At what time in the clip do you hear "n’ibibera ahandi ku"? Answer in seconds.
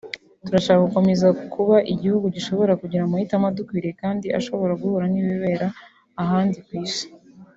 5.09-6.71